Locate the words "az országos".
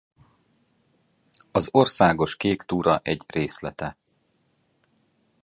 1.51-2.35